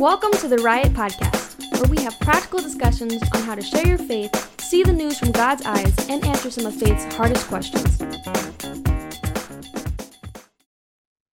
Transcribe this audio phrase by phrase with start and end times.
[0.00, 3.98] Welcome to the Riot Podcast, where we have practical discussions on how to share your
[3.98, 7.98] faith, see the news from God's eyes, and answer some of faith's hardest questions.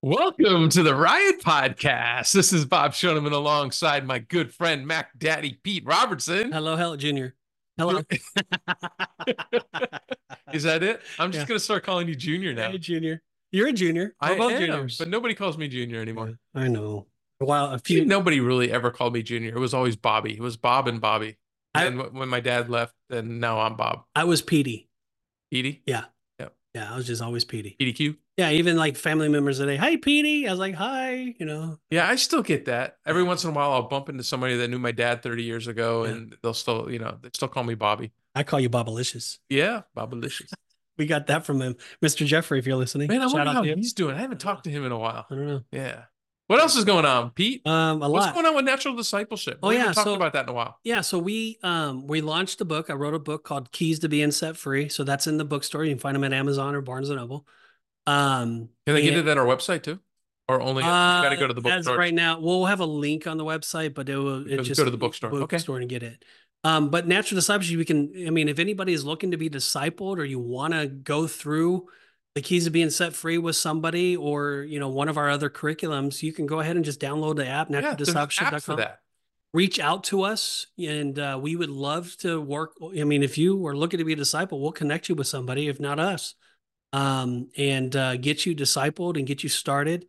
[0.02, 2.32] Welcome to the Riot Podcast.
[2.34, 6.52] This is Bob Shoneman alongside my good friend Mac Daddy Pete Robertson.
[6.52, 7.36] Hello, hello, Junior.
[7.78, 8.02] Hello.
[10.54, 11.02] Is that it?
[11.20, 11.48] I'm just Yeah.
[11.50, 12.72] gonna start calling you Junior now.
[12.72, 13.22] Hey, Junior.
[13.52, 14.16] You're a junior.
[14.22, 14.98] We're I both am, juniors.
[14.98, 16.40] but nobody calls me Junior anymore.
[16.54, 17.06] I know.
[17.40, 18.06] Wow, a few.
[18.06, 19.56] nobody really ever called me Junior.
[19.56, 20.34] It was always Bobby.
[20.34, 21.38] It was Bob and Bobby.
[21.74, 24.04] I- And when my dad left, then now I'm Bob.
[24.16, 24.90] I was Petey.
[25.52, 26.06] Petey, Yeah,
[26.40, 26.48] Yeah.
[26.74, 26.94] Yeah.
[26.94, 27.76] I was just always Petey.
[27.80, 28.18] PDQ.
[28.38, 29.78] Yeah, even like family members today.
[29.78, 30.48] Hey, Petey.
[30.48, 31.36] I was like, hi.
[31.40, 31.78] You know.
[31.90, 32.98] Yeah, I still get that.
[33.06, 35.68] Every once in a while, I'll bump into somebody that knew my dad 30 years
[35.68, 36.12] ago, Yeah.
[36.12, 38.12] and they'll still, you know, they still call me Bobby.
[38.34, 39.40] I call you Bobalicious.
[39.50, 40.52] Yeah, Bobalicious.
[40.98, 42.26] We got that from him, Mr.
[42.26, 42.58] Jeffrey.
[42.58, 43.80] If you're listening, Man, I shout wonder out how to him.
[43.80, 44.16] he's doing.
[44.16, 45.26] I haven't talked to him in a while.
[45.30, 45.62] I don't know.
[45.70, 46.04] Yeah.
[46.48, 47.66] What else is going on, Pete?
[47.66, 48.36] Um, a What's lot.
[48.36, 49.58] going on with natural discipleship?
[49.64, 50.78] Oh, we yeah, haven't talked so- about that in a while.
[50.84, 52.90] Yeah, so we um we launched a book.
[52.90, 54.88] I wrote a book called Keys to Being Set Free.
[54.90, 55.84] So that's in the bookstore.
[55.84, 57.48] You can find them at Amazon or Barnes and Noble.
[58.06, 60.00] Um, Can they get it at our website too,
[60.48, 61.98] or only you got to go to the Uh, as bookstore?
[61.98, 62.40] right now.
[62.40, 64.92] We'll have a link on the website, but it will it Go- just go to
[64.92, 65.32] the bookstore.
[65.32, 65.40] Okay.
[65.40, 66.24] bookstore and get it.
[66.64, 68.12] Um, but natural discipleship, we can.
[68.28, 71.88] I mean, if anybody is looking to be discipled, or you want to go through
[72.36, 75.50] the keys of being set free with somebody, or you know one of our other
[75.50, 78.78] curriculums, you can go ahead and just download the app, yeah, there's app for naturaldiscipleship.com.
[78.78, 79.00] that.
[79.54, 82.74] Reach out to us, and uh, we would love to work.
[83.00, 85.70] I mean, if you are looking to be a disciple, we'll connect you with somebody,
[85.70, 86.36] if not us,
[86.92, 90.08] um, and uh, get you discipled and get you started.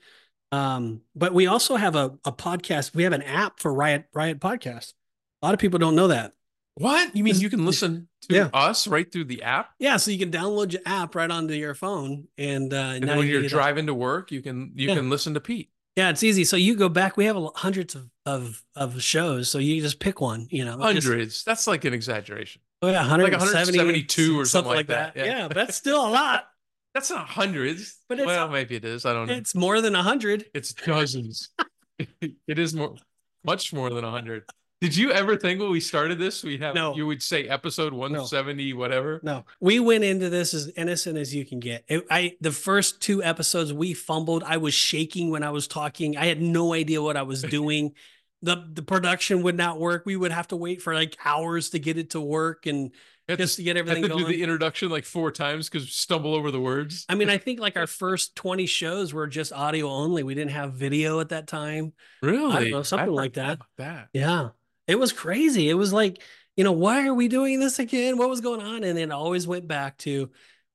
[0.51, 2.93] Um, but we also have a, a podcast.
[2.93, 4.95] We have an app for Riot Riot Podcast.
[5.43, 6.33] A lot of people don't know that.
[6.79, 7.37] What you mean?
[7.41, 8.51] You can listen to Yeah.
[8.53, 11.75] us right through the app, Yeah, so you can download your app right onto your
[11.75, 14.89] phone, and uh, and when you you're get a- driving to work, you can you
[14.89, 14.95] Yeah.
[14.97, 15.71] can listen to Pete.
[15.97, 16.45] yeah, it's easy.
[16.45, 17.17] So you go back.
[17.17, 20.49] We have hundreds of, of of shows, so you just pick one.
[20.51, 21.45] You know, just- Hundreds.
[21.45, 22.61] That's like an exaggeration.
[22.83, 25.17] oh yeah, Like 170, 172 or something like that.
[25.17, 25.25] Yeah.
[25.25, 25.49] Yeah.
[25.49, 26.45] but that's still a lot.
[26.95, 27.99] That's not hundreds.
[28.09, 29.05] But it's- well, maybe it is.
[29.05, 29.35] I don't know.
[29.35, 30.47] It's more than a hundred.
[30.55, 31.51] It's dozens.
[31.99, 32.97] it is more,
[33.45, 34.45] much more than a hundred.
[34.83, 36.95] Did you ever think when we started this, we have No.
[36.95, 39.21] you would say episode one seventy, whatever?
[39.23, 41.85] No, we went into this as innocent as you can get.
[41.89, 44.43] It, I the first two episodes we fumbled.
[44.45, 46.17] I was shaking when I was talking.
[46.19, 47.95] I had no idea what I was doing.
[48.43, 50.03] the The production would not work.
[50.05, 52.91] We would have to wait for like hours to get it to work and
[53.31, 54.25] Had just to, get had everything to going.
[54.27, 57.07] do the introduction like four times because stumble over the words.
[57.09, 60.23] I mean, I think like our first twenty shows were just audio only.
[60.23, 61.95] We didn't have video at that time.
[62.23, 62.73] Really?
[62.73, 63.59] know, something like that.
[63.79, 64.09] That.
[64.13, 64.51] Yeah.
[64.87, 65.69] It was crazy.
[65.69, 66.23] It was like,
[66.57, 68.17] you know, why are we doing this again?
[68.17, 68.85] What was going on?
[68.85, 70.31] And then it always went back to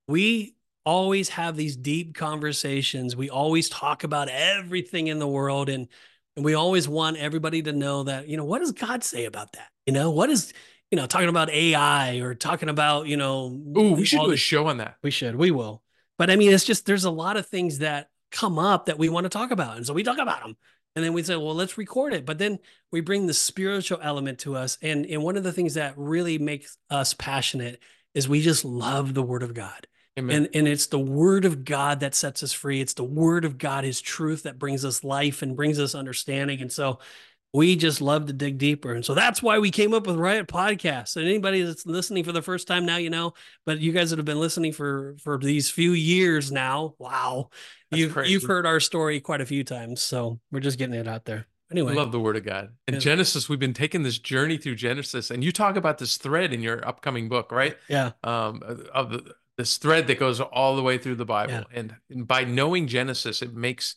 [0.06, 3.16] we always have these deep conversations.
[3.16, 5.88] We always talk about everything in the world and
[6.34, 9.52] and we always want everybody to know that, you know, what does God say about
[9.52, 9.68] that?
[9.84, 10.54] You know, what is,
[10.90, 14.36] you know, talking about AI or talking about, you know, Ooh, we should do a
[14.36, 14.96] show on that.
[15.02, 15.36] we should.
[15.36, 15.82] We will.
[16.16, 19.10] But I mean, it's just there's a lot of things that come up that we
[19.10, 20.56] want to talk about, and so we talk about them,
[20.94, 22.26] and then we say, well, let's record it.
[22.26, 22.58] But then
[22.90, 26.38] we bring the spiritual element to us, and and one of the things that really
[26.38, 27.80] makes us passionate
[28.14, 29.86] is we just love the Word of God,
[30.18, 30.36] Amen.
[30.36, 32.80] and and it's the Word of God that sets us free.
[32.80, 36.60] It's the Word of God, His truth that brings us life and brings us understanding,
[36.60, 36.98] and so.
[37.54, 38.94] We just love to dig deeper.
[38.94, 41.16] And so that's why we came up with Riot Podcast.
[41.16, 43.34] And anybody that's listening for the first time now, you know,
[43.66, 47.50] but you guys that have been listening for for these few years now, wow,
[47.90, 48.32] That's you've crazy.
[48.32, 50.00] you've heard our story quite a few times.
[50.00, 51.46] So we're just getting it out there.
[51.70, 52.70] Anyway, I love the word of God.
[52.86, 53.00] And Yeah.
[53.00, 56.60] Genesis, we've been taking this journey through Genesis, and you talk about this thread in
[56.62, 57.76] your upcoming book, right?
[57.88, 58.60] yeah, um,
[58.92, 61.52] of the, this thread that goes all the way through the Bible.
[61.54, 61.62] Yeah.
[61.72, 63.96] And, and by knowing Genesis, it makes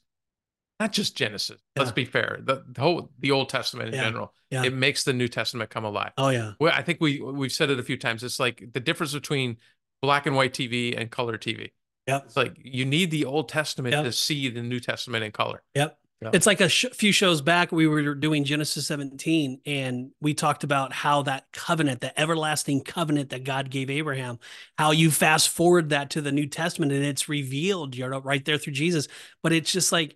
[0.79, 1.61] not just Genesis.
[1.75, 2.39] Let's be fair.
[2.43, 4.03] The, the whole the Old Testament in Yeah.
[4.03, 4.63] general, Yeah.
[4.63, 6.11] it makes the New Testament come alive.
[6.17, 8.23] oh yeah, Well, I think we we've said it a few times.
[8.23, 9.57] It's like the difference between
[10.01, 11.71] black and white TV and color TV.
[12.07, 14.03] yep, It's like you need the Old Testament Yep.
[14.05, 15.63] to see the New Testament in color.
[15.73, 15.97] yep.
[16.21, 16.29] Yeah.
[16.33, 20.63] It's like a sh- few shows back we were doing Genesis 17, and we talked
[20.63, 24.39] about how that covenant, the everlasting covenant that God gave Abraham,
[24.78, 28.43] how you fast forward that to the New Testament and it's revealed, you know, right
[28.45, 29.09] there through Jesus.
[29.43, 30.16] But it's just like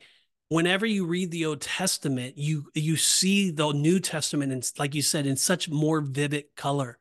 [0.49, 5.01] whenever you read the Old Testament, you you see the New Testament and like you
[5.01, 6.97] said in such more vivid color,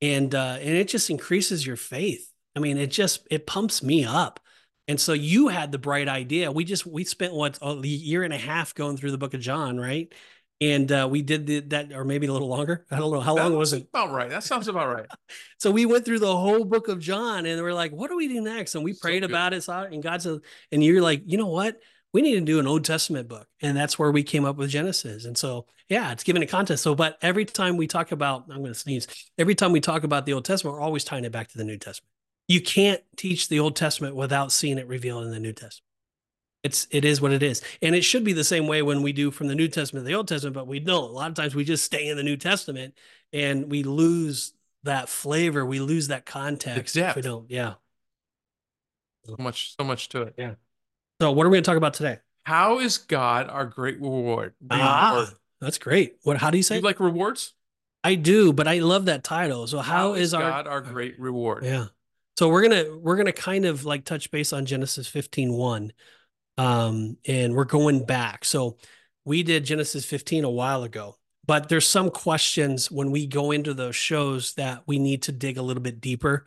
[0.00, 2.30] and uh, and it just increases your faith.
[2.54, 4.40] I mean, it just it pumps me up.
[4.88, 6.52] And so you had the bright idea.
[6.52, 9.40] We just we spent what a year and a half going through the Book of
[9.40, 10.12] John, right?
[10.60, 12.86] And uh, we did the, that, or maybe a little longer.
[12.90, 13.88] I don't know how long That was it.
[13.92, 14.30] About right.
[14.30, 15.06] That sounds about right.
[15.58, 18.28] So we went through the whole book of John and we're like, what do we
[18.28, 18.74] do next?
[18.74, 19.30] And we So prayed good.
[19.30, 20.38] about it and God said,
[20.70, 21.80] and you're like, you know what?
[22.12, 23.46] We need to do an Old Testament book.
[23.60, 25.24] And that's where we came up with Genesis.
[25.24, 26.82] And so, yeah, it's given a context.
[26.82, 29.06] So, but every time we talk about, I'm going to sneeze,
[29.38, 31.64] every time we talk about the Old Testament, we're always tying it back to the
[31.64, 32.10] New Testament.
[32.48, 35.82] You can't teach the Old Testament without seeing it revealed in the New Testament.
[36.62, 39.12] It's it is what it is, and it should be the same way when we
[39.12, 40.54] do from the New Testament to the Old Testament.
[40.54, 42.94] But we know a lot of times we just stay in the New Testament
[43.32, 44.52] and we lose
[44.82, 46.78] that flavor, we lose that context.
[46.78, 47.22] Exactly.
[47.22, 47.74] we don't, yeah.
[49.26, 50.34] So much, so much to it.
[50.38, 50.54] Yeah.
[51.20, 52.18] So, what are we going to talk about today?
[52.44, 54.54] How is God our great reward?
[54.70, 55.30] Ah,
[55.60, 56.16] that's great.
[56.22, 56.36] What?
[56.36, 56.76] How do you say?
[56.76, 57.54] You like rewards?
[58.04, 59.66] I do, but I love that title.
[59.66, 61.64] So, how, how is, our God our great reward?
[61.64, 61.86] Yeah.
[62.38, 65.92] So we're gonna we're gonna kind of like touch base on Genesis 15 1.
[66.58, 68.44] Um, and we're going back.
[68.44, 68.76] So
[69.24, 71.16] we did Genesis 15 a while ago,
[71.46, 75.58] but there's some questions when we go into those shows that we need to dig
[75.58, 76.44] a little bit deeper.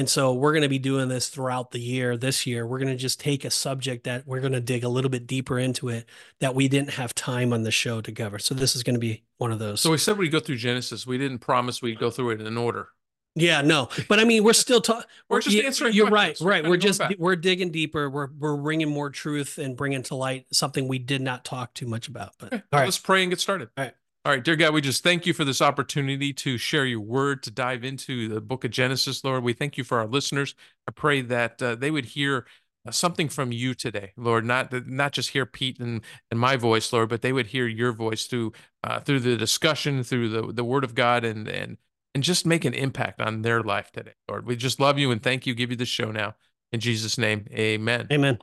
[0.00, 2.16] And so we're going to be doing this throughout the year.
[2.16, 4.88] This year, we're going to just take a subject that we're going to dig a
[4.88, 6.08] little bit deeper into it
[6.40, 8.38] that we didn't have time on the show to cover.
[8.38, 9.82] So this is going to be one of those.
[9.82, 11.06] So we said we'd go through Genesis.
[11.06, 12.88] We didn't promise we'd go through it in order.
[13.34, 15.04] Yeah, no, but I mean, we're still talking.
[15.28, 16.40] We're just answering You're questions.
[16.40, 16.64] right, right.
[16.64, 17.14] We're We're just back.
[17.18, 18.08] we're digging deeper.
[18.08, 21.86] We're we're bringing more truth and bringing to light something we did not talk too
[21.86, 22.32] much about.
[22.38, 23.68] But Okay, all right, Let's pray and get started.
[23.76, 23.94] All right.
[24.26, 27.42] All right, dear God, we just thank you for this opportunity to share your word,
[27.44, 29.42] to dive into the book of Genesis, Lord.
[29.42, 30.54] We thank you for our listeners.
[30.86, 32.46] I pray that uh, they would hear
[32.86, 36.92] uh, something from you today, Lord, not not just hear Pete and, and my voice,
[36.92, 38.52] Lord, but they would hear your voice through
[38.84, 41.78] uh, through the discussion, through the, the word of God, and and
[42.14, 44.44] and just make an impact on their life today, Lord.
[44.44, 45.54] We just love you and thank you.
[45.54, 46.34] Give you the show now.
[46.72, 48.08] In Jesus' name, amen.
[48.12, 48.38] Amen.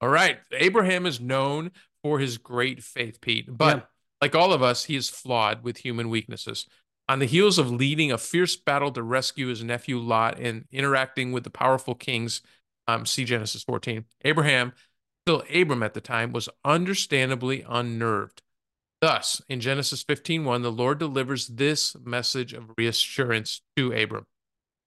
[0.00, 0.38] All right.
[0.52, 1.72] Abraham is known
[2.04, 3.46] for his great faith, Pete.
[3.48, 3.82] But Yeah.
[4.20, 6.66] Like all of us, he is flawed with human weaknesses.
[7.08, 11.32] On the heels of leading a fierce battle to rescue his nephew Lot and interacting
[11.32, 12.40] with the powerful kings,
[12.88, 14.72] um, see Genesis 14, Abraham,
[15.24, 18.42] still Abram at the time, was understandably unnerved.
[19.00, 24.26] Thus, in Genesis 15:1, the Lord delivers this message of reassurance to Abram,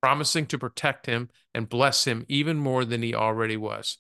[0.02, 3.98] promising to protect him and bless him even more than he already was.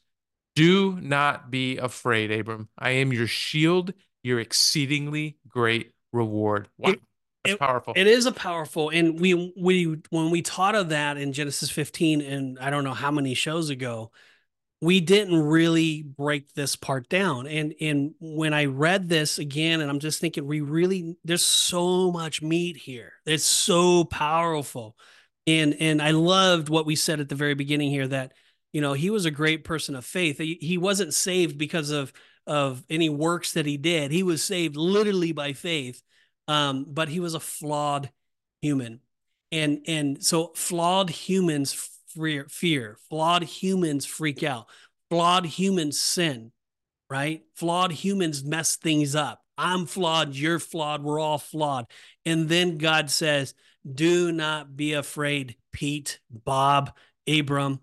[0.55, 2.69] Do not be afraid, Abram.
[2.77, 3.93] I am your shield,
[4.23, 6.69] your exceedingly great reward.
[6.77, 6.91] Wow.
[6.91, 7.01] It-
[7.43, 7.93] That's it- powerful.
[7.95, 12.21] It is a powerful, and we we when we taught of that in Genesis 15,
[12.21, 14.11] and I don't know how many shows ago,
[14.81, 17.47] we didn't really break this part down.
[17.47, 22.11] And and when I read this again, and I'm just thinking, we really there's so
[22.11, 23.13] much meat here.
[23.25, 24.97] It's so powerful,
[25.47, 28.33] and and I loved what we said at the very beginning here that
[28.73, 30.37] you know he was a great person of faith.
[30.39, 32.11] He, he wasn't saved because of
[32.49, 34.11] of any works that he did.
[34.11, 36.01] He was saved literally by faith
[36.49, 38.09] um, but he was a flawed
[38.61, 38.99] human.
[39.51, 41.73] And and so flawed humans
[42.09, 44.67] fear fear flawed humans freak out
[45.09, 46.51] flawed humans sin
[47.09, 47.41] right?
[47.55, 49.41] Flawed humans mess things up.
[49.57, 51.85] I'm flawed you're flawed we're all flawed.
[52.25, 53.53] And then god says
[53.89, 56.95] do not be afraid pete bob
[57.27, 57.79] abram.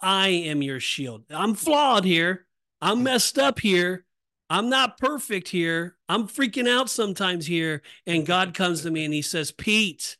[0.00, 1.24] I am your shield.
[1.30, 2.46] I'm flawed here
[2.80, 4.04] i'm messed up here
[4.50, 5.96] I'm not perfect here.
[6.08, 7.82] I'm freaking out sometimes here.
[8.04, 10.16] And God comes to me and he says, Pete,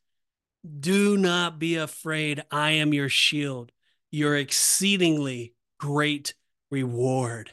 [0.79, 2.45] do not be afraid.
[2.49, 3.73] I am your shield,
[4.13, 6.35] your exceedingly great
[6.71, 7.51] reward.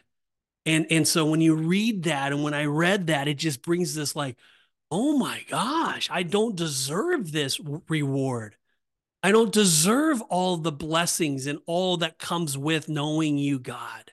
[0.67, 3.95] And, and so when you read that, and when I read that, it just brings
[3.95, 4.37] this like,
[4.91, 7.59] oh my gosh, I don't deserve this
[7.89, 8.55] reward.
[9.23, 14.11] I don't deserve all the blessings and all that comes with knowing you, God.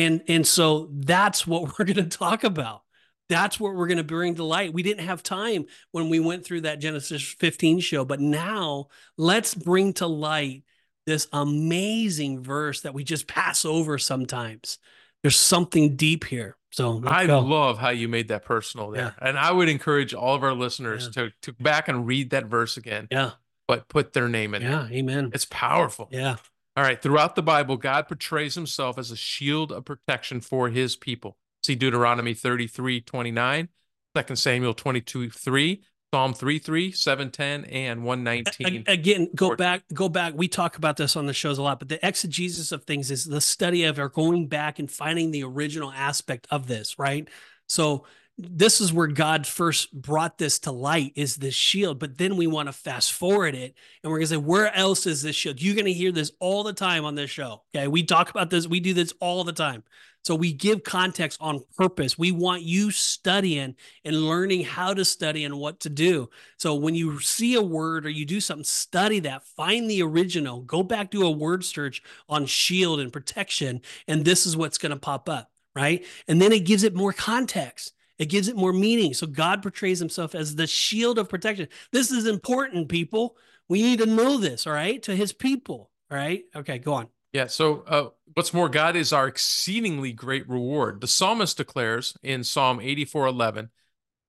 [0.00, 2.82] And and so that's what we're going to talk about.
[3.28, 4.72] That's what we're going to bring to light.
[4.72, 9.54] We didn't have time when we went through that Genesis 15 show, but now let's
[9.54, 10.64] bring to light
[11.06, 14.78] this amazing verse that we just pass over sometimes.
[15.22, 16.56] There's something deep here.
[16.72, 17.40] So I go.
[17.40, 19.14] love how you made that personal there.
[19.20, 22.76] And I would encourage all of our listeners to, to back and read that verse
[22.76, 23.32] again, yeah,
[23.68, 24.70] but put their name in it.
[24.70, 25.30] yeah, amen.
[25.34, 26.08] It's powerful.
[26.10, 26.36] Yeah,
[26.76, 27.00] All right.
[27.00, 31.36] Throughout the Bible, God portrays himself as a shield of protection for his people.
[31.62, 33.68] See Deuteronomy 33 29,
[34.14, 35.82] 2 Samuel 22 3,
[36.14, 38.84] Psalm 3 3, 710, and A- 119.
[38.86, 41.88] again go back go back we talk about this on the shows a lot but
[41.88, 45.92] the exegesis of things is the study of or going back and finding the original
[45.92, 47.28] aspect of this right
[47.68, 48.06] so
[48.48, 52.46] this is where god first brought this to light is this shield but then we
[52.46, 55.60] want to fast forward it and we're going to say where else is this shield
[55.60, 58.50] you're going to hear this all the time on this show okay we talk about
[58.50, 59.82] this we do this all the time
[60.22, 65.44] so we give context on purpose we want you studying and learning how to study
[65.44, 66.28] and what to do
[66.58, 70.60] so when you see a word or you do something, study that, find the original,
[70.60, 74.90] go back do a word search on shield and protection, and this is what's going
[74.90, 75.50] to pop up.
[75.74, 76.04] right?
[76.28, 77.94] And then it gives it more context.
[78.20, 79.14] It gives it more meaning.
[79.14, 81.68] So God portrays himself as the shield of protection.
[81.90, 83.36] This is important, people.
[83.66, 86.44] We need to know this, all right, to his people, all right?
[86.54, 87.08] Okay, go on.
[87.32, 87.46] Yeah.
[87.46, 91.00] So, uh, what's more, God is our exceedingly great reward.
[91.00, 93.70] The psalmist declares in Psalm 84 11,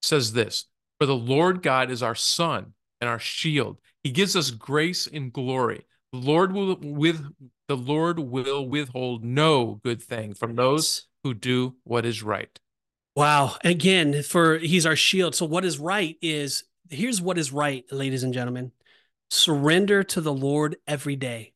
[0.02, 0.68] says this
[1.00, 3.80] For the Lord God is our sun and our shield.
[4.04, 5.86] He gives us grace and glory.
[6.14, 7.26] The Lord will with
[7.68, 12.58] the Lord will withhold no good thing from those who do what is right.
[13.15, 13.56] Wow.
[13.63, 15.36] Again, for he's our shield.
[15.36, 18.72] So what is right is here's what is right, ladies and gentlemen.
[19.30, 21.53] Surrender to the Lord every day.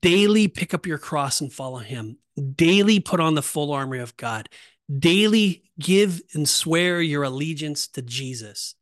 [0.00, 2.18] Daily pick up your cross and follow him.
[2.56, 4.48] Daily put on the full armor of God.
[4.98, 8.74] Daily give and swear your allegiance to Jesus.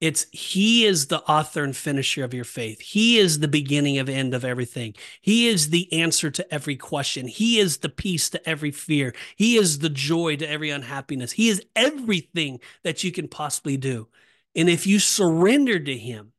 [0.00, 2.80] It's he is the author and finisher of your faith.
[2.80, 4.94] He is the beginning of end of everything.
[5.20, 7.26] He is the answer to every question.
[7.26, 9.12] He is the peace to every fear.
[9.34, 11.32] He is the joy to every unhappiness.
[11.32, 14.06] He is everything that you can possibly do.
[14.54, 16.32] And if you surrender to him,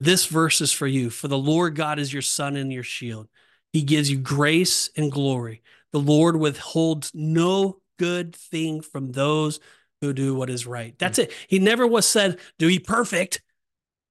[0.00, 1.10] this verse is for you.
[1.10, 3.28] For the Lord God is your sun and your shield.
[3.72, 5.62] He gives you grace and glory.
[5.92, 9.60] The Lord withholds no good thing from those
[10.00, 10.98] who do what is right.
[10.98, 11.24] That's mm.
[11.24, 11.32] it.
[11.48, 13.42] He never was said do be perfect.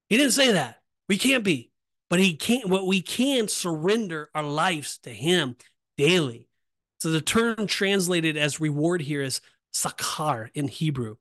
[0.08, 0.80] He didn't say that.
[1.08, 1.70] We can't be.
[2.10, 5.56] But he can't what we can surrender our lives to him
[5.96, 6.48] daily.
[7.00, 9.40] So the term translated as reward here is
[9.74, 11.16] sakar in Hebrew.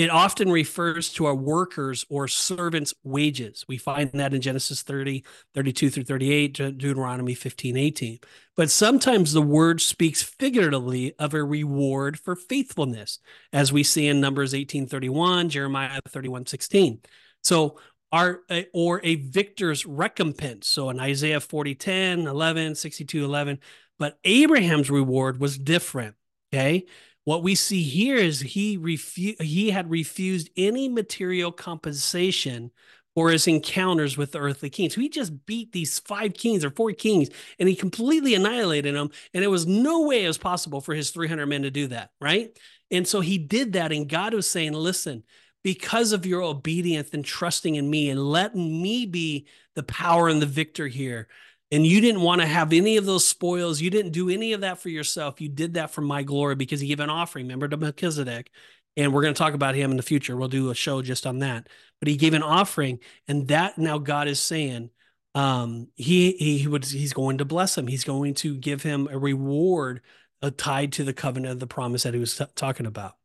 [0.00, 3.66] It often refers to our workers or servants' wages.
[3.68, 8.18] We find that in Genesis 30, 32 through 38, Deuteronomy 15, 18.
[8.56, 13.18] But sometimes the word speaks figuratively of a reward for faithfulness,
[13.52, 17.00] as we see in Numbers 18, 31, Jeremiah 31, 16.
[17.42, 17.78] So
[18.10, 18.40] our,
[18.72, 20.66] or a victor's recompense.
[20.66, 23.58] So in Isaiah 40, 10, 11, 62, 11.
[23.98, 26.14] But Abraham's reward was different.
[26.54, 26.86] Okay.
[27.30, 32.72] What we see here is he refu- he had refused any material compensation
[33.14, 34.96] for his encounters with the earthly kings.
[34.96, 37.28] So he just beat these five kings or four kings
[37.60, 39.12] and he completely annihilated them.
[39.32, 42.10] And it was no way it was possible for his 300 men to do that,
[42.20, 42.50] right?
[42.90, 43.92] And so he did that.
[43.92, 45.22] And God was saying, listen,
[45.62, 49.46] because of your obedience and trusting in me and letting me be
[49.76, 51.28] the power and the victor here,
[51.70, 53.80] and you didn't want to have any of those spoils.
[53.80, 55.40] You didn't do any of that for yourself.
[55.40, 57.46] You did that for my glory because he gave an offering.
[57.46, 58.50] Remember to Melchizedek.
[58.96, 60.36] And we're going to talk about him in the future.
[60.36, 61.68] We'll do a show just on that.
[62.00, 62.98] But he gave an offering,
[63.28, 64.90] and that now God is saying,
[65.34, 67.86] um, he he would he's going to bless him.
[67.86, 70.00] He's going to give him a reward
[70.42, 73.16] uh, tied to the covenant of the promise that he was t- talking about.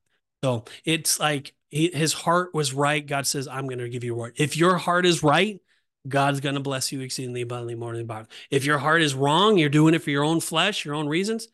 [0.43, 3.05] So it's like he, his heart was right.
[3.05, 5.59] God says, "I'm going to give you a reward." If your heart is right,
[6.07, 8.35] God's going to bless you exceedingly abundantly more than abundantly.
[8.51, 11.47] If your heart is wrong, you're doing it for your own flesh, your own reasons.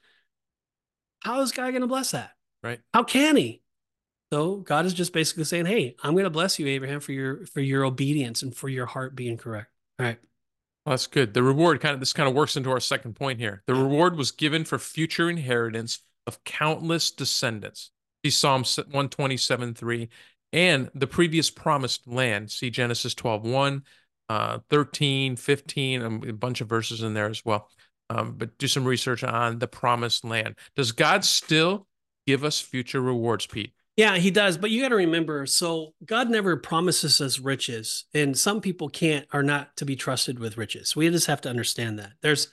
[1.22, 2.31] How is God going to bless that?
[2.63, 2.79] Right.
[2.93, 3.62] How can he?
[4.31, 7.46] So God is just basically saying, "Hey, I'm going to bless you, Abraham, for your
[7.48, 10.20] for your obedience and for your heart being correct." All right.
[10.86, 11.34] Well, that's good.
[11.34, 13.62] The reward kind of this kind of works into our second point here.
[13.67, 17.91] The reward was given for future inheritance of countless descendants.
[18.24, 20.10] See Psalm 127 3
[20.53, 22.51] and the previous promised land.
[22.51, 23.84] See Genesis 12 1
[24.32, 27.68] uh, 13, 15, um, a bunch of verses in there as well.
[28.10, 30.56] Um, but do some research on the promised land.
[30.74, 31.86] Does God still
[32.26, 33.74] give us future rewards, Pete?
[33.98, 34.58] Yeah, he does.
[34.58, 39.28] But you got to remember so God never promises us riches, and some people can't,
[39.34, 40.96] are not to be trusted with riches.
[40.96, 42.14] We just have to understand that.
[42.22, 42.48] There's,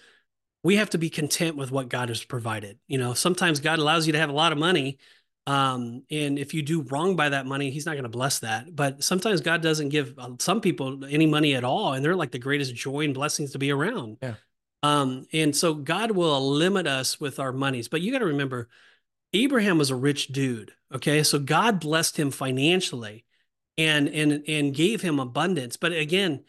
[0.64, 2.80] we have to be content with what God has provided.
[2.88, 4.98] You know, sometimes God allows you to have a lot of money
[5.48, 8.76] um, and if you do wrong by that money, he's not going to bless that.
[8.76, 12.32] But sometimes God doesn't give uh, some people any money at all, and they're like
[12.32, 14.18] the greatest joy and blessings to be around.
[14.20, 14.34] Yeah.
[14.82, 17.88] Um, and so God will limit us with our monies.
[17.88, 18.68] But you got to remember,
[19.32, 20.72] Abraham was a rich dude.
[20.94, 21.22] Okay.
[21.22, 23.24] So God blessed him financially
[23.78, 25.78] and and and gave him abundance.
[25.78, 26.44] But again,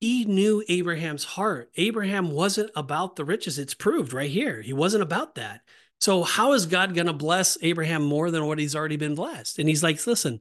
[0.00, 1.70] he knew Abraham's heart.
[1.76, 3.58] Abraham wasn't about the riches.
[3.58, 4.62] It's proved right here.
[4.62, 5.60] He wasn't about that.
[6.00, 9.58] So, how is God going to bless Abraham more than what he's already been blessed?
[9.58, 10.40] And he's like, listen,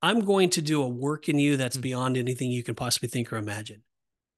[0.00, 1.82] I'm going to do a work in you that's hmm.
[1.82, 3.82] beyond anything you can possibly think or imagine.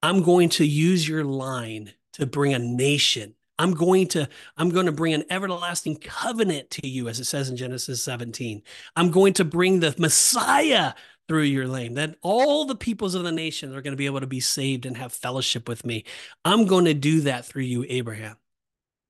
[0.02, 3.34] I'm going to use your line to bring a nation.
[3.58, 7.48] I'm going to I'm going to bring an everlasting covenant to you as it says
[7.48, 8.62] in Genesis 17.
[8.96, 10.92] I'm going to bring the Messiah
[11.26, 14.20] through your lane that all the peoples of the nation are going to be able
[14.20, 16.04] to be saved and have fellowship with me.
[16.44, 18.36] I'm going to do that through you Abraham.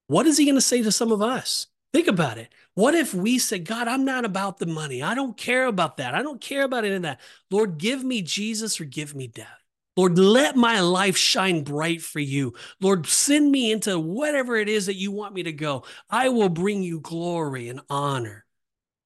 [0.08, 1.66] What is he going to say to some of us?
[1.92, 2.52] Think about it.
[2.74, 5.02] What if we said, God, I'm not about the money.
[5.02, 6.14] I don't care about that.
[6.14, 7.20] I don't care about any of that.
[7.50, 9.48] Lord, give me Jesus or give me death.
[9.96, 12.52] Lord, let my life shine bright for you.
[12.80, 15.84] Lord, send me into whatever it is that you want me to go.
[16.10, 18.44] I will bring you glory and honor.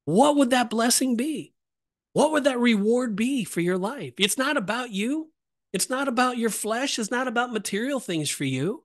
[0.04, 1.54] What would that blessing be?
[2.12, 4.14] What would that reward be for your life?
[4.18, 5.30] It's not about you.
[5.72, 6.98] It's not about your flesh.
[6.98, 8.82] It's not about material things for you.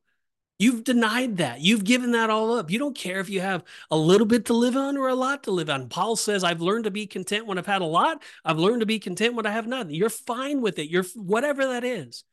[0.57, 1.59] You've denied that.
[1.59, 2.71] You've given that all up.
[2.71, 5.43] You don't care if you have a little bit to live on or a lot
[5.43, 5.89] to live on.
[5.89, 8.24] Paul says, I've learned to be content when I've had a lot.
[8.45, 9.93] I've learned to be content when I have nothing.
[9.93, 10.89] You're fine with it.
[10.89, 12.24] You're whatever that is.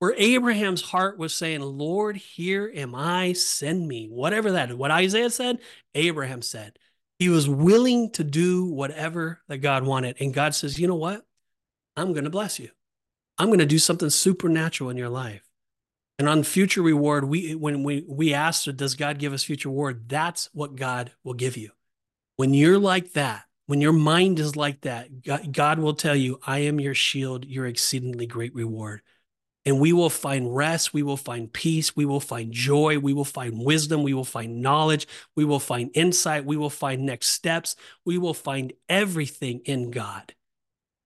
[0.00, 4.08] Where Abraham's heart was saying, Lord, here am I, send me.
[4.10, 4.76] Whatever that is.
[4.76, 5.60] What Isaiah said,
[5.94, 6.76] Abraham said.
[7.20, 10.16] He was willing to do whatever that God wanted.
[10.18, 11.24] And God says, you know what?
[11.96, 12.70] I'm going to bless you.
[13.38, 15.43] I'm going to do something supernatural in your life.
[16.18, 20.08] And on future reward, we when we we ask, does God give us future reward?
[20.08, 21.70] That's what God will give you.
[22.36, 26.60] When you're like that, when your mind is like that, God will tell you, I
[26.60, 29.02] am your shield, your exceedingly great reward.
[29.66, 33.24] And we will find rest, we will find peace, we will find joy, we will
[33.24, 37.74] find wisdom, we will find knowledge, we will find insight, we will find next steps,
[38.04, 40.34] we will find everything in God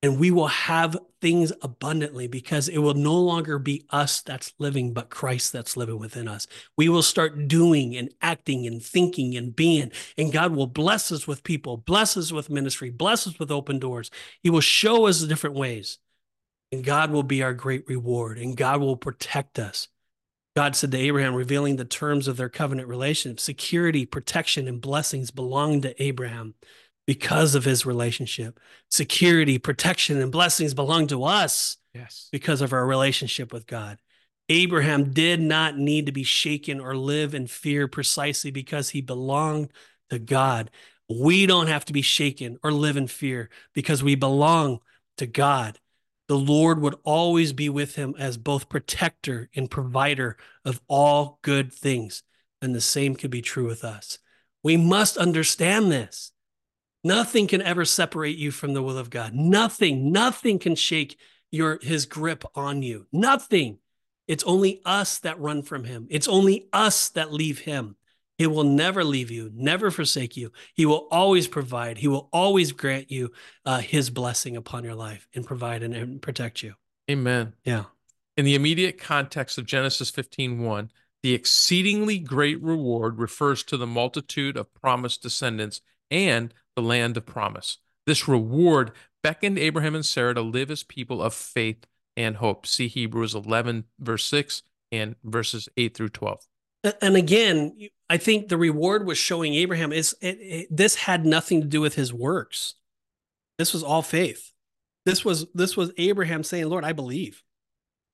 [0.03, 4.93] and we will have things abundantly because it will no longer be us that's living,
[4.93, 6.47] but Christ that's living within us.
[6.77, 11.27] We will start doing and acting and thinking and being, and God will bless us
[11.27, 14.11] with people, bless us with ministry, bless us with open doors.
[14.43, 15.99] He will show us different ways,
[16.71, 19.89] and God will be our great reward, and God will protect us.
[20.55, 25.31] God said to Abraham, revealing the terms of their covenant relationship, security, protection, and blessings
[25.31, 26.55] belong to Abraham
[27.09, 28.61] because of his relationship.
[28.91, 32.29] Security, protection, and blessings belong to us yes.
[32.31, 33.97] because of our relationship with God.
[34.51, 39.73] Abraham did not need to be shaken or live in fear precisely because he belonged
[40.11, 40.71] to God.
[41.09, 44.81] We don't have to be shaken or live in fear because we belong
[45.17, 45.79] to God.
[46.29, 51.73] The Lord would always be with him as both protector and provider of all good
[51.73, 52.23] things.
[52.61, 54.19] And the same could be true with us.
[54.63, 56.33] We must understand this.
[57.05, 59.35] Nothing can ever separate you from the will of God.
[59.35, 61.19] Nothing, nothing can shake
[61.51, 63.07] your his grip on you.
[63.13, 63.79] Nothing.
[64.27, 66.07] It's only us that run from him.
[66.11, 67.97] It's only us that leave him.
[68.37, 70.53] He will never leave you, never forsake you.
[70.75, 71.99] He will always provide.
[71.99, 73.33] He will always grant you
[73.65, 76.75] uh, his blessing upon your life and provide and, and, protect you.
[77.11, 77.55] Amen.
[77.65, 77.85] Yeah.
[78.37, 80.93] In the immediate context of Genesis 15 1,
[81.25, 87.27] the exceedingly great reward refers to the multitude of promised descendants and the land of
[87.27, 87.79] promise.
[88.07, 88.93] This reward
[89.23, 92.67] beckoned Abraham and Sarah to live as people of faith and hope.
[92.67, 96.47] See Hebrews 11, verse 6, and verses 8 through 12.
[97.03, 97.77] And again,
[98.09, 101.81] I think the reward was showing Abraham is it, it, this had nothing to do
[101.81, 102.75] with his works.
[103.59, 104.53] This was all faith.
[105.05, 107.43] This was this was Abraham saying, "Lord, I believe.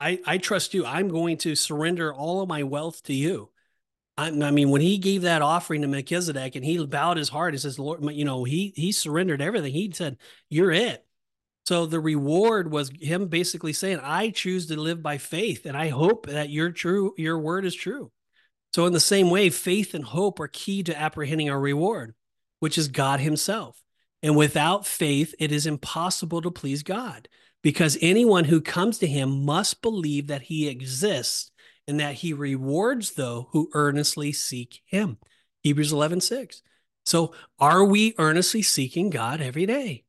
[0.00, 0.86] I I trust you.
[0.86, 3.50] I'm going to surrender all of my wealth to you."
[4.16, 7.54] I, I, mean, when he gave that offering to Melchizedek and he bowed his heart,
[7.54, 9.72] he says, Lord, you know, he he surrendered everything.
[9.72, 11.04] He said, You're it.
[11.66, 15.88] So the reward was him basically saying, I choose to live by faith, and I
[15.88, 18.12] hope that your true, your word is true.
[18.74, 22.14] So in the same way, faith and hope are key to apprehending our reward,
[22.60, 23.80] which is God Himself.
[24.22, 27.28] And without faith, it is impossible to please God
[27.62, 31.50] because anyone who comes to Him must believe that He exists
[31.86, 35.18] and that he rewards those who earnestly seek him.
[35.62, 36.62] Hebrews 11, 6.
[37.04, 40.04] So are we earnestly seeking God every day?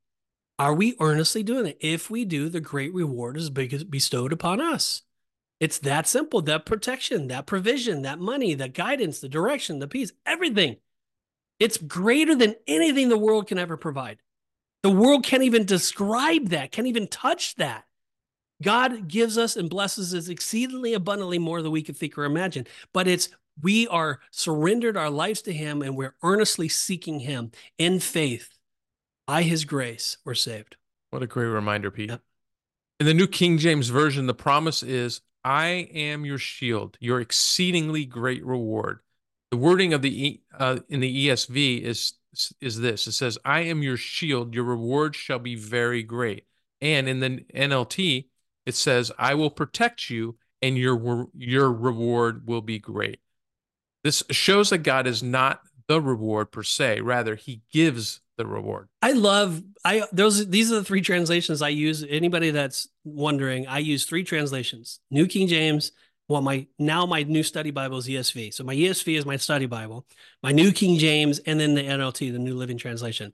[0.58, 1.78] Are we earnestly doing it?
[1.82, 5.02] If we do, the great reward is bestowed upon us.
[5.60, 10.12] It's that simple that protection, that provision, that money, that guidance, the direction, the peace,
[10.26, 10.78] everything.
[11.60, 14.20] It's greater than anything the world can ever provide.
[14.84, 17.85] The world can't even describe that, can't even touch that.
[18.62, 22.68] God gives us and blesses us exceedingly abundantly more than we could think or imagine.
[22.94, 23.30] But it's
[23.62, 28.50] we are surrendered our lives to Him and we're earnestly seeking Him in faith.
[29.28, 30.78] By His grace, we're saved.
[31.10, 32.10] What a great reminder, Pete.
[32.10, 32.22] Yep.
[33.00, 38.06] In the New King James Version, the promise is, I am your shield, your exceedingly
[38.06, 39.00] great reward.
[39.52, 42.14] The wording of the uh, in the ESV is
[42.62, 43.08] is this.
[43.08, 46.46] It says, I am your shield, your reward shall be very great.
[46.82, 48.26] And in the NLT,
[48.66, 53.20] it says, I will protect you and your, your reward will be great.
[54.04, 58.90] This shows that God is not the reward per se, rather, he gives the reward.
[59.02, 62.04] I love I those these are the three translations I use.
[62.08, 65.00] Anybody that's wondering, I use three translations.
[65.10, 65.92] New King James,
[66.28, 68.54] well, my now my new study Bible is ESV.
[68.54, 70.06] So my ESV is my study Bible,
[70.44, 73.34] my New King James, and then the NLT, the New Living Translation.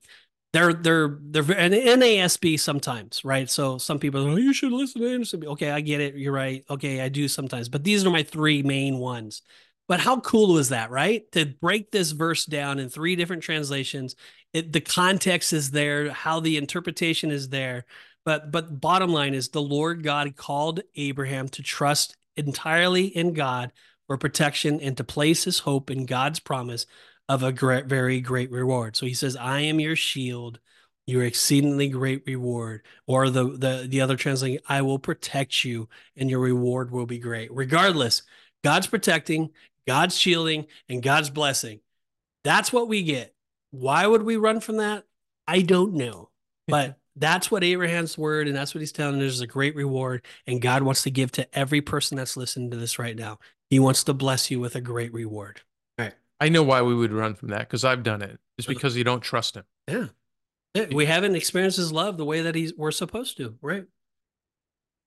[0.54, 3.50] They're they're they're an NASB sometimes, right?
[3.50, 5.46] So some people are like, oh, you should listen to NASB.
[5.46, 6.16] Okay, I get it.
[6.16, 6.64] You're right.
[6.70, 9.42] Okay, I do sometimes, but these are my three main ones.
[9.88, 11.30] But how cool was that, right?
[11.34, 14.16] To break this verse down in three different translations,
[14.54, 17.86] it, the context is there, how the interpretation is there.
[18.26, 23.72] But but bottom line is the Lord God called Abraham to trust entirely in God
[24.08, 26.86] for protection and to place his hope in God's promise
[27.30, 28.96] of a great, very great reward.
[28.96, 30.60] So he says, I am your shield,
[31.08, 32.84] your exceedingly great reward.
[33.08, 37.20] Or the the the other translation, I will protect you and your reward will be
[37.20, 37.54] great.
[37.54, 38.24] Regardless,
[38.64, 39.52] God's protecting,
[39.88, 41.80] God's shielding, and God's blessing.
[42.44, 43.34] That's what we get.
[43.72, 45.06] Why would we run from that?
[45.48, 46.30] I don't know.
[46.68, 50.26] But that's what Abraham's word, and that's what he's telling us is a great reward.
[50.48, 53.40] And God wants to give to every person that's listening to this right now.
[53.70, 55.62] He wants to bless you with a great reward.
[56.42, 58.40] I know why we would run from that because I've done it.
[58.58, 59.64] It's because you don't trust him.
[59.88, 60.08] Yeah.
[60.74, 60.88] yeah.
[60.92, 63.86] We haven't experienced his love the way that he's we're supposed to, right?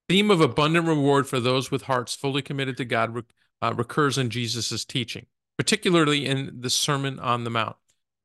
[0.09, 3.25] Theme of abundant reward for those with hearts fully committed to God
[3.61, 5.27] uh, recurs in Jesus's teaching,
[5.59, 7.77] particularly in the Sermon on the Mount.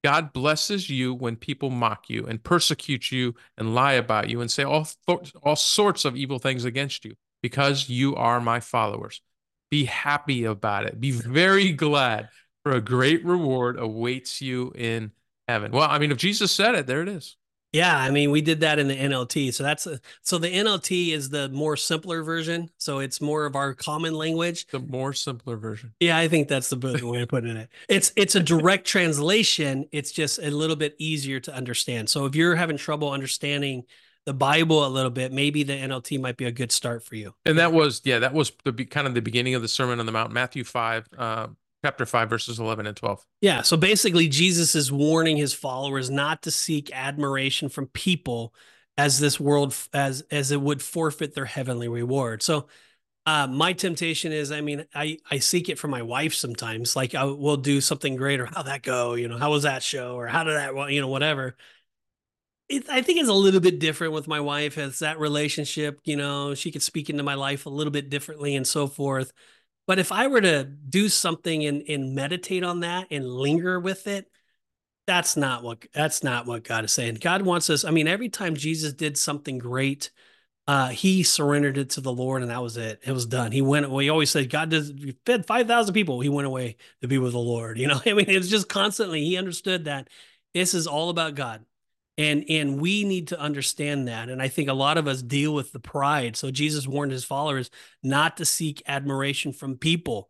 [0.04, 4.52] God blesses you when people mock you and persecute you and lie about you and
[4.52, 4.88] say all,
[5.42, 9.22] all sorts of evil things against you because you are my followers.
[9.72, 11.00] Be happy about it.
[11.00, 12.30] Be very glad
[12.70, 15.12] for a great reward awaits you in
[15.48, 15.72] heaven.
[15.72, 17.36] Well, I mean, if Jesus said it, there it is.
[17.72, 19.54] Yeah, I mean, we did that in the NLT.
[19.56, 22.70] So that's a, so the NLT is the more simpler version.
[22.78, 24.68] So it's more of our common language.
[24.68, 25.94] The more simpler version.
[26.00, 27.70] Yeah, I think that's the way to put it.
[27.88, 29.88] It's it's a direct translation.
[29.92, 32.10] It's just a little bit easier to understand.
[32.10, 33.84] So if you're having trouble understanding
[34.26, 37.34] the Bible a little bit, maybe the NLT might be a good start for you.
[37.46, 40.06] And that was yeah, that was the kind of the beginning of the Sermon on
[40.06, 41.08] the Mount, Matthew five.
[41.18, 41.48] Uh,
[41.84, 46.42] chapter 5 verses 11 and 12 yeah so basically jesus is warning his followers not
[46.42, 48.54] to seek admiration from people
[49.00, 52.44] as this world as as it would forfeit their heavenly reward.
[52.44, 52.68] So
[53.26, 56.98] uh, my temptation is i mean i i seek it from my wife sometimes.
[56.98, 59.14] Like i will do something great or how'd that go?
[59.14, 60.16] You know how was that show?
[60.16, 61.56] Or how did that you know whatever.
[62.68, 66.16] It, I think it's a little bit different with my wife as that relationship, you
[66.18, 69.32] know, she could speak into my life a little bit differently and so forth.
[69.90, 74.06] But if I were to do something and, and meditate on that and linger with
[74.06, 74.30] it,
[75.08, 77.16] that's not what that's not what God is saying.
[77.16, 77.84] God wants us.
[77.84, 80.12] I mean, every time Jesus did something great,
[80.68, 83.00] uh, he surrendered it to the Lord, and that was it.
[83.04, 83.52] It was done.
[83.52, 83.90] He went.
[83.90, 84.94] Well, he always said, "God does
[85.26, 87.80] fed five thousand people." He went away to be with the Lord.
[87.80, 89.26] You know, I mean, it was just constantly.
[89.26, 90.08] He understood that
[90.54, 91.66] this is all about God
[92.20, 94.30] and and we need to understand that.
[94.30, 96.36] And i think a lot of us deal with the pride.
[96.36, 97.72] So jesus warned his followers
[98.04, 100.30] not to seek admiration from people.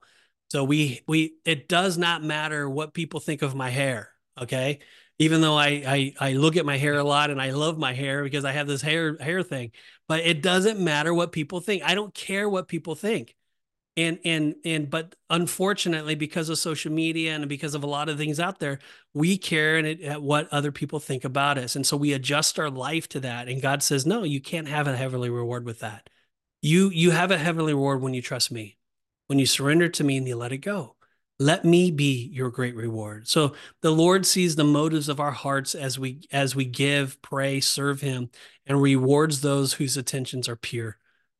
[0.52, 4.80] So we we it does not matter what people think of my hair okay?
[5.22, 7.94] Even though I, I i look at my hair a lot and i love my
[7.94, 9.72] hair because i have this hair hair thing.
[10.08, 11.84] But it doesn't matter what people think.
[11.84, 13.36] I don't care what people think
[14.00, 18.18] and and and but unfortunately because of social media and because of a lot of
[18.18, 18.80] things out there
[19.14, 21.76] we care and it, at what other people think about us.
[21.76, 23.48] And so we adjust our life to that.
[23.48, 26.10] And god says no you can't have a heavenly reward with that.
[26.62, 28.78] You you have a heavenly reward when you trust me.
[29.28, 30.96] When you surrender to me and you let it go.
[31.42, 33.28] Let me be your great reward.
[33.28, 37.60] So the lord sees the motives of our hearts as we as we give pray
[37.60, 38.30] serve him
[38.66, 40.98] and rewards those whose attentions are pure.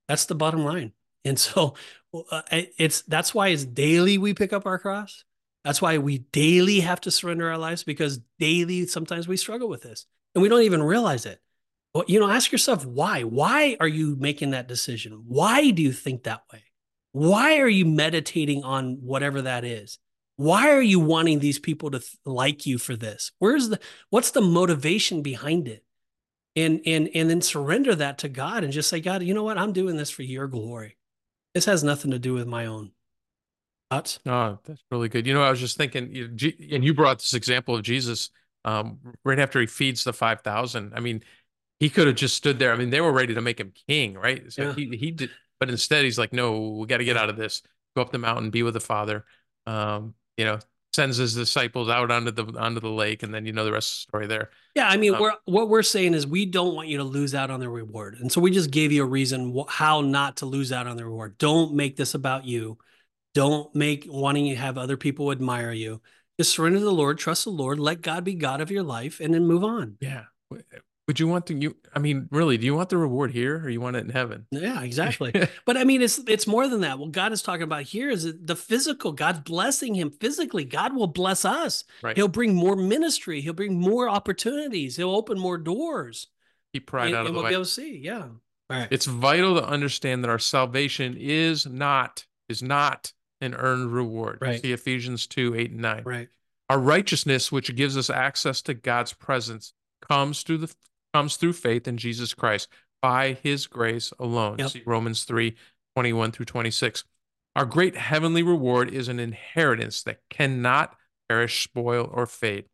[0.08, 0.94] That's the bottom line.
[1.26, 1.76] And so
[2.14, 2.42] Uh,
[2.78, 5.24] it's that's why it's daily we pick up our cross.
[5.64, 9.84] That's why we daily have to surrender our lives because daily sometimes we struggle with
[9.84, 11.40] this and we don't even realize it.
[11.94, 13.24] Well, you know, ask yourself why.
[13.24, 15.24] Why are you making that decision?
[15.28, 16.64] Why do you think that way?
[17.12, 20.00] Why are you meditating on whatever that is?
[20.38, 23.32] Why are you wanting these people to th- like you for this?
[23.40, 25.84] Where's the what's the motivation behind it?
[26.56, 29.58] And and and then surrender that to God and just say, God, you know what?
[29.58, 30.96] I'm doing this for your glory.
[31.54, 32.92] This has nothing to do with my own
[33.90, 34.20] thoughts.
[34.26, 35.26] Oh, that's really good.
[35.26, 38.30] You know, I was just thinking, and you brought this example of Jesus
[38.66, 40.94] um, right after he feeds the 5,000.
[40.96, 41.24] I mean,
[41.80, 42.74] he could have just stood there.
[42.74, 44.52] I mean, they were ready to make him king, right?
[44.52, 44.74] So yeah.
[44.74, 47.62] he, he did, but instead he's like, no, we got to get out of this,
[47.96, 49.26] go up the mountain, be with the father.
[49.66, 50.60] Um, you know,
[50.94, 53.92] sends his disciples out onto the onto the lake, and then you know the rest
[53.92, 54.50] of the story there.
[54.76, 57.36] Yeah, I mean, um, we're, what we're saying is we don't want you to lose
[57.36, 60.38] out on the reward, and so we just gave you a reason wh- how not
[60.38, 61.38] to lose out on the reward.
[61.38, 62.78] Don't make this about you.
[63.36, 66.02] Don't make wanting to have other people admire you.
[66.40, 69.20] Just surrender to the Lord, trust the Lord, let God be God of your life,
[69.20, 69.98] and then move on.
[70.00, 70.24] Yeah,
[71.10, 73.70] Would you want to you I mean, really, do you want the reward here or
[73.70, 74.46] you want it in heaven?
[74.52, 75.34] Yeah, exactly.
[75.66, 77.00] but I mean, it's it's more than that.
[77.00, 79.12] What God is talking about here is the physical.
[79.12, 80.66] God's blessing him physically.
[80.66, 81.84] God will bless us.
[82.04, 82.16] Right.
[82.16, 83.42] He'll bring more ministry.
[83.42, 84.98] He'll bring more opportunities.
[84.98, 86.28] He'll open more doors.
[86.74, 87.50] He pride and, out of and the we'll way.
[87.50, 87.98] be able to see.
[87.98, 88.28] Yeah.
[88.70, 88.88] Right.
[88.92, 94.38] It's vital to understand that our salvation is not is not an earned reward.
[94.42, 94.62] Right.
[94.62, 96.04] See Ephesians 2, 8 and 9.
[96.06, 96.30] right.
[96.70, 99.74] Our righteousness, which gives us access to God's presence,
[100.08, 100.74] comes through the
[101.14, 102.68] comes through faith in Jesus Christ
[103.02, 104.58] by his grace alone.
[104.60, 104.70] Yep.
[104.70, 105.56] See Romans 3,
[105.96, 107.04] 21 through 26.
[107.56, 110.96] Our great heavenly reward is an inheritance that cannot
[111.28, 112.66] perish, spoil, or fade,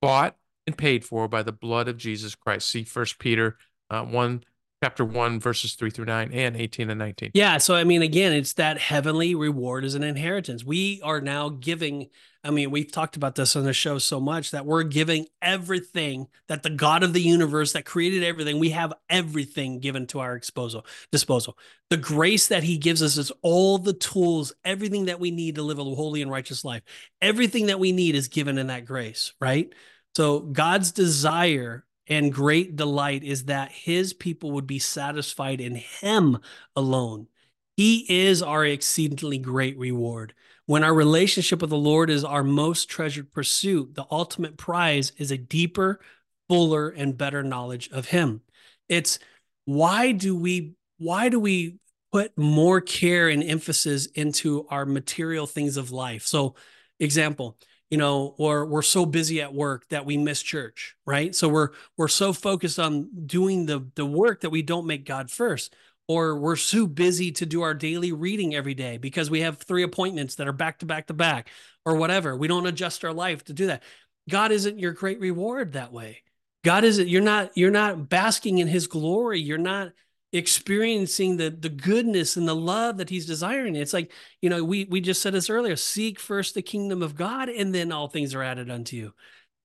[0.00, 2.68] bought and paid for by the blood of Jesus Christ.
[2.68, 3.56] See 1 Peter
[3.88, 4.44] uh, 1,
[4.82, 7.32] chapter 1, verses 3 through 9 and 18 and 19.
[7.34, 7.58] Yeah.
[7.58, 10.64] So, I mean, again, it's that heavenly reward as an inheritance.
[10.64, 12.08] We are now giving,
[12.42, 16.28] I mean, we've talked about this on the show so much that we're giving everything
[16.48, 20.38] that the God of the universe that created everything, we have everything given to our
[20.38, 20.86] disposal.
[21.12, 21.58] disposal.
[21.90, 25.62] The grace that he gives us is all the tools, everything that we need to
[25.62, 26.82] live a holy and righteous life.
[27.20, 29.74] Everything that we need is given in that grace, right?
[30.16, 36.38] So, God's desire and great delight is that his people would be satisfied in him
[36.74, 37.28] alone.
[37.76, 40.34] He is our exceedingly great reward.
[40.66, 45.30] When our relationship with the Lord is our most treasured pursuit, the ultimate prize is
[45.30, 46.00] a deeper,
[46.48, 48.42] fuller, and better knowledge of him.
[48.88, 49.20] It's
[49.64, 51.76] why do we why do we
[52.12, 56.26] put more care and emphasis into our material things of life?
[56.26, 56.56] So,
[56.98, 57.56] example,
[57.90, 61.34] you know or we're so busy at work that we miss church right?
[61.34, 65.30] So we're we're so focused on doing the the work that we don't make god
[65.30, 65.74] first
[66.10, 69.84] or we're so busy to do our daily reading every day because we have three
[69.84, 71.48] appointments that are back to back to back
[71.86, 72.36] or whatever.
[72.36, 73.84] We don't adjust our life to do that.
[74.28, 76.24] God isn't your great reward that way.
[76.64, 79.40] God isn't you're not you're not basking in his glory.
[79.40, 79.92] You're not
[80.32, 83.74] experiencing the the goodness and the love that he's desiring.
[83.74, 87.16] It's like you know we we just said this earlier seek first the kingdom of
[87.16, 89.14] god and then all things are added unto you.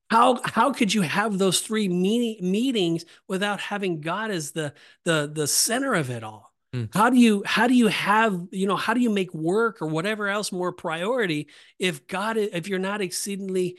[0.10, 4.73] How how could you have those three meeting, meetings without having god as the
[5.04, 6.51] the the center of it all?
[6.73, 6.93] Mm.
[6.93, 9.88] how do you how do you have you know how do you make work or
[9.88, 11.47] whatever else more priority
[11.80, 13.78] if god if you're not exceedingly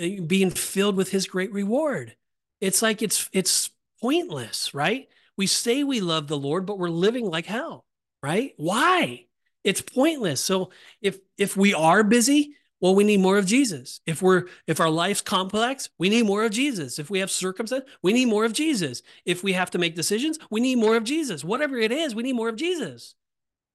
[0.00, 2.14] uh, being filled with his great reward?
[2.60, 5.08] It's like it's it's pointless right
[5.40, 7.86] we say we love the Lord, but we're living like hell,
[8.22, 8.52] right?
[8.58, 9.24] Why?
[9.64, 10.38] It's pointless.
[10.44, 14.02] So if if we are busy, well, we need more of Jesus.
[14.04, 16.98] If we're if our life's complex, we need more of Jesus.
[16.98, 19.00] If we have circumstance, we need more of Jesus.
[19.24, 21.42] If we have to make decisions, we need more of Jesus.
[21.42, 23.14] Whatever it is, we need more of Jesus.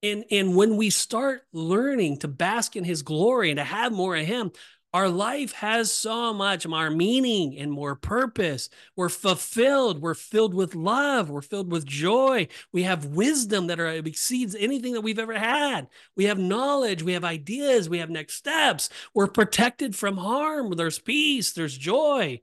[0.03, 4.15] And and when we start learning to bask in his glory and to have more
[4.15, 4.51] of him,
[4.95, 8.69] our life has so much more meaning and more purpose.
[8.95, 10.01] We're fulfilled.
[10.01, 11.29] We're filled with love.
[11.29, 12.47] We're filled with joy.
[12.71, 15.89] We have wisdom that are, exceeds anything that we've ever had.
[16.15, 17.03] We have knowledge.
[17.03, 17.89] We have ideas.
[17.89, 18.87] We have next steps.
[19.13, 20.71] We're protected from harm.
[20.71, 21.51] There's peace.
[21.51, 22.39] There's joy.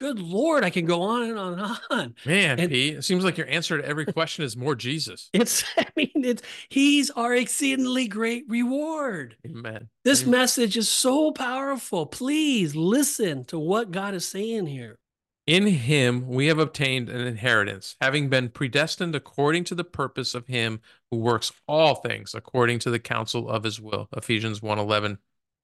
[0.00, 2.14] Good Lord, I can go on and on and on.
[2.24, 5.28] Man, And- Pete, it seems like your answer to every question is more Jesus.
[5.34, 9.36] It's, I mean, it's, he's our exceedingly great reward.
[9.46, 9.88] Amen.
[10.04, 10.30] This Amen.
[10.40, 12.06] message is so powerful.
[12.06, 14.98] Please listen to what God is saying here.
[15.46, 20.46] In him we have obtained an inheritance, having been predestined according to the purpose of
[20.46, 24.08] him who works all things according to the counsel of his will.
[24.16, 25.18] Ephesians 1:11.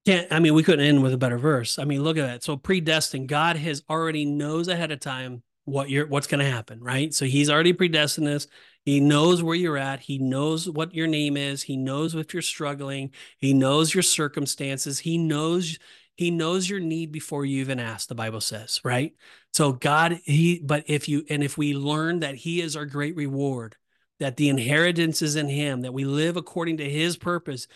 [0.07, 1.79] Can't I mean we couldn't end with a better verse.
[1.79, 2.45] I mean, look at that.
[2.45, 6.81] So predestined, God has already knows ahead of time what you're what's going to happen,
[6.81, 7.13] right?
[7.13, 8.47] So he's already predestined this.
[8.85, 9.99] He knows where you're at.
[9.99, 11.65] He knows what your name is.
[11.65, 13.11] He knows if you're struggling.
[13.39, 15.01] He knows your circumstances.
[15.01, 15.79] He knows
[16.15, 19.13] he knows your need before you even ask, the Bible says, right?
[19.53, 23.17] So God, he but if you and if we learn that he is our great
[23.17, 23.77] reward,
[24.21, 27.67] that the inheritance is in him, that we live according to his purpose,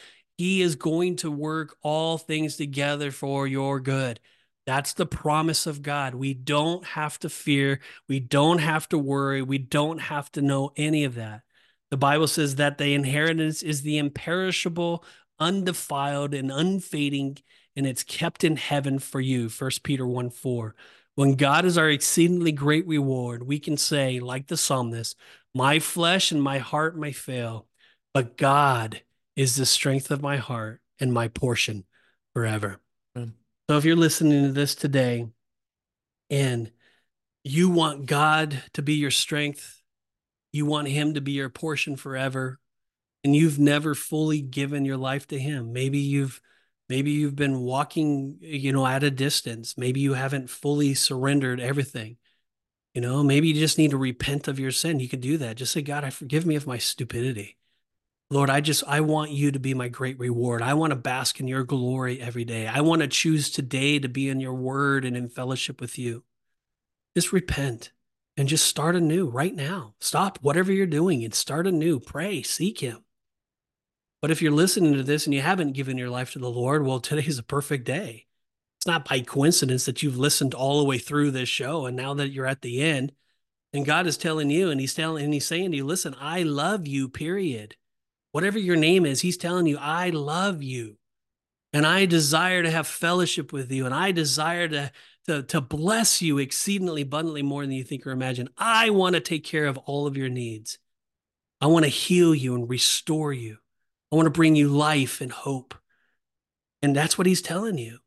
[0.41, 4.19] he is going to work all things together for your good.
[4.65, 6.15] That's the promise of God.
[6.15, 7.81] We don't have to fear.
[8.09, 9.43] We don't have to worry.
[9.43, 11.43] We don't have to know any of that.
[11.91, 15.05] The Bible says that the inheritance is the imperishable,
[15.39, 17.37] undefiled, and unfading,
[17.77, 19.51] and it's kept in heaven for you.
[19.51, 20.75] 1 Peter 1 4.
[21.17, 25.19] When God is our exceedingly great reward, we can say, like the psalmist,
[25.55, 27.67] My flesh and my heart may fail,
[28.15, 29.03] but God
[29.41, 31.83] is the strength of my heart and my portion
[32.35, 32.79] forever.
[33.17, 33.33] Amen.
[33.71, 35.29] So if you're listening to this today
[36.29, 36.71] and
[37.43, 39.81] you want God to be your strength,
[40.53, 42.61] you want Him to be your portion forever,
[43.25, 46.43] and you've never fully given your life to Him, maybe you've
[46.91, 52.19] maybe you've been walking, you know, at a distance, maybe you haven't fully surrendered everything.
[52.93, 55.01] You know, maybe you just need to repent of your sin.
[55.01, 55.57] You could do that.
[55.57, 57.57] Just say, God, I forgive me of my stupidity.
[58.33, 60.63] Lord, I just, I want you to be my great reward.
[60.63, 62.69] I want to bask in your glory every day.
[62.69, 66.23] I want to choose today to be in your word and in fellowship with you.
[67.17, 67.91] Just repent
[68.37, 69.95] and just start anew right now.
[70.01, 71.99] Stop whatever you're doing and start anew.
[71.99, 73.03] Pray, seek him.
[74.23, 76.87] But if you're listening to this and you haven't given your life to the Lord,
[76.87, 78.27] well, today's a perfect day.
[78.79, 82.15] It's not by coincidence that you've listened all the way through this show and now
[82.15, 83.11] that you're at the end
[83.73, 86.45] and God is telling you and he's telling and he's saying to you, listen, I
[86.45, 87.75] love you, period
[88.33, 90.97] whatever your name is, he's telling you, I love you.
[91.73, 93.87] And I desire to have fellowship with you.
[93.87, 94.93] And I desire to,
[95.27, 98.49] to, to bless you exceedingly abundantly more than you think or imagine.
[98.59, 100.79] I want to take care of all of your needs.
[101.61, 103.59] I want to heal you and restore you.
[104.11, 105.75] I want to bring you life and hope.
[106.83, 107.99] And that's what he's telling you.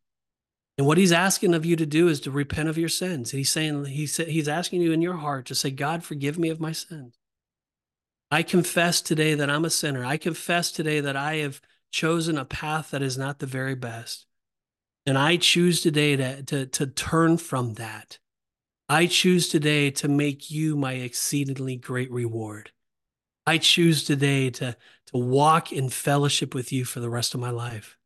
[0.78, 3.32] And what he's asking of you to do is to repent of your sins.
[3.32, 6.60] He's saying, he's, he's asking you in your heart to say, God, forgive me of
[6.60, 7.16] my sins.
[8.34, 10.04] I confess today that I'm a sinner.
[10.04, 14.26] I confess today that I have chosen a path that is not the very best.
[15.06, 18.18] And I choose today to, to, to turn from that.
[18.90, 22.72] I choose today to make you my exceedingly great reward.
[23.46, 24.76] I choose today to,
[25.12, 28.00] to walk in fellowship with you for the rest of my life.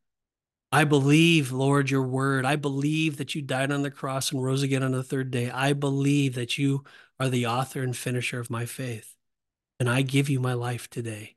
[0.74, 2.44] I believe, Lord, your word.
[2.44, 5.50] I believe that you died on the cross and rose again on the third day.
[5.50, 6.84] I believe that you
[7.18, 9.14] are the author and finisher of my faith.
[9.80, 11.36] And I give you my life today.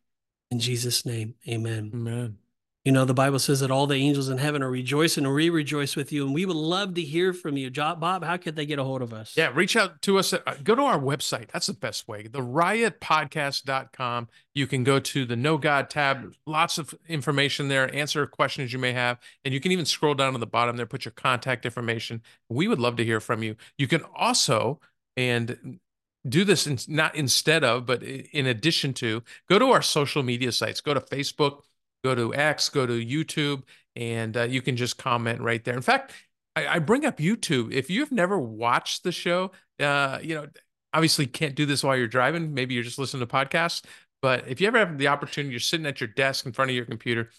[0.50, 1.90] In Jesus' name, amen.
[1.94, 2.38] Amen.
[2.84, 5.50] You know, the Bible says that all the angels in heaven are rejoicing and we
[5.50, 6.24] rejoice with you.
[6.24, 7.70] And we would love to hear from you.
[7.70, 9.34] Bob, how could they get a hold of us?
[9.36, 10.32] Yeah, reach out to us.
[10.32, 11.50] At, uh, go to our website.
[11.50, 12.26] That's the best way.
[12.26, 14.28] The riotpodcast.com.
[14.54, 16.32] You can go to the Know God tab.
[16.46, 17.94] Lots of information there.
[17.94, 19.18] Answer questions you may have.
[19.44, 22.22] And you can even scroll down to the bottom there, put your contact information.
[22.48, 23.56] We would love to hear from you.
[23.76, 24.80] You can also,
[25.18, 25.80] and
[26.28, 30.52] do this in, not instead of, but in addition to, go to our social media
[30.52, 30.80] sites.
[30.80, 31.62] Go to Facebook,
[32.04, 33.62] go to X, go to YouTube,
[33.96, 35.74] and uh, you can just comment right there.
[35.74, 36.12] In fact,
[36.56, 37.72] I, I, bring up YouTube.
[37.72, 40.46] If you've never watched the show, uh, you know,
[40.92, 42.54] obviously can't do this while you're driving.
[42.54, 43.82] Maybe you're just listening to podcasts.
[44.22, 46.76] But if you ever have the opportunity, you're sitting at your desk in front of
[46.76, 47.30] your computer,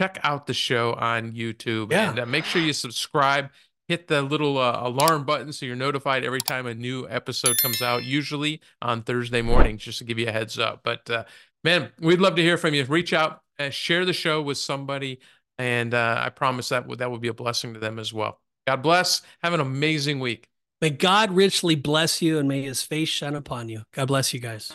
[0.00, 2.10] check out the show on YouTube yeah.
[2.10, 3.50] and uh, make sure you subscribe
[3.90, 7.82] hit the little uh, alarm button so you're notified every time a new episode comes
[7.82, 10.82] out, usually on Thursday mornings, just to give you a heads up.
[10.84, 11.24] But uh,
[11.64, 12.84] man, we'd love to hear from you.
[12.84, 15.18] Reach out, uh, share the show with somebody,
[15.58, 18.40] and uh, I promise that that would be a blessing to them as well.
[18.64, 19.22] God bless.
[19.42, 20.48] Have an amazing week.
[20.80, 23.82] May God richly bless you and may his face shine upon you.
[23.92, 24.72] God bless you guys.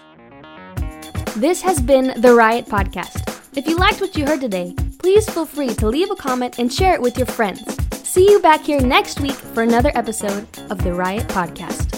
[1.37, 3.31] This has been the Riot Podcast.
[3.57, 6.71] If you liked what you heard today, please feel free to leave a comment and
[6.71, 7.84] share it with your friends.
[8.15, 11.94] See you back here next week for another episode of the Riot Podcast.